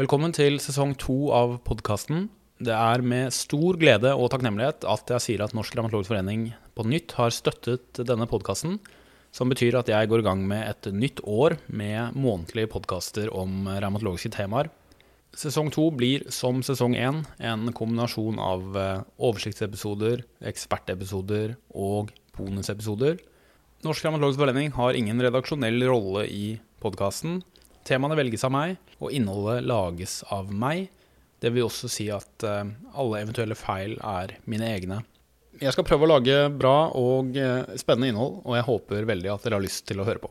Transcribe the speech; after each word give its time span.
Velkommen 0.00 0.32
til 0.32 0.54
sesong 0.64 0.94
to 0.96 1.28
av 1.36 1.58
podkasten. 1.66 2.30
Det 2.56 2.72
er 2.72 3.02
med 3.04 3.34
stor 3.36 3.76
glede 3.76 4.14
og 4.16 4.30
takknemlighet 4.32 4.86
at 4.88 5.10
jeg 5.12 5.20
sier 5.20 5.42
at 5.44 5.52
Norsk 5.52 5.74
revmatologisk 5.76 6.08
forening 6.14 6.46
på 6.72 6.86
nytt 6.88 7.12
har 7.18 7.34
støttet 7.36 8.00
denne 8.08 8.24
podkasten, 8.30 8.78
som 9.28 9.52
betyr 9.52 9.76
at 9.76 9.90
jeg 9.92 10.08
går 10.08 10.22
i 10.22 10.24
gang 10.24 10.46
med 10.48 10.64
et 10.70 10.88
nytt 10.96 11.20
år 11.28 11.58
med 11.68 12.16
månedlige 12.16 12.70
podkaster 12.72 13.28
om 13.28 13.68
revmatologiske 13.68 14.32
temaer. 14.38 14.72
Sesong 15.36 15.68
to 15.74 15.90
blir 15.92 16.24
som 16.32 16.64
sesong 16.64 16.96
én 16.96 17.20
en 17.36 17.68
kombinasjon 17.68 18.40
av 18.40 18.80
eh, 18.80 19.04
oversiktsepisoder, 19.20 20.24
ekspertepisoder 20.48 21.58
og 21.76 22.14
bonusepisoder. 22.40 23.20
Norsk 23.84 24.08
revmatologisk 24.08 24.46
forening 24.46 24.72
har 24.80 24.96
ingen 24.96 25.20
redaksjonell 25.28 25.90
rolle 25.92 26.24
i 26.24 26.54
podkasten. 26.80 27.42
Temaene 27.90 28.18
velges 28.18 28.44
av 28.46 28.52
meg, 28.54 28.76
og 29.02 29.10
innholdet 29.14 29.64
lages 29.66 30.20
av 30.30 30.52
meg. 30.54 30.86
Det 31.42 31.50
vil 31.50 31.66
også 31.66 31.88
si 31.90 32.06
at 32.14 32.44
eh, 32.46 32.68
alle 32.94 33.22
eventuelle 33.24 33.56
feil 33.58 33.96
er 33.98 34.36
mine 34.50 34.68
egne. 34.70 35.00
Jeg 35.60 35.74
skal 35.74 35.84
prøve 35.88 36.06
å 36.06 36.12
lage 36.12 36.36
bra 36.54 36.92
og 36.96 37.34
eh, 37.36 37.74
spennende 37.80 38.12
innhold, 38.12 38.38
og 38.46 38.54
jeg 38.56 38.68
håper 38.68 39.08
veldig 39.10 39.32
at 39.32 39.46
dere 39.46 39.58
har 39.58 39.64
lyst 39.64 39.88
til 39.90 40.00
å 40.00 40.06
høre 40.06 40.22
på. 40.22 40.30